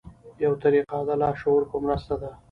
یوه 0.43 0.55
طریقه 0.63 0.97
د 1.09 1.11
لاشعور 1.21 1.61
په 1.71 1.75
مرسته 1.83 2.13
ده. 2.21 2.31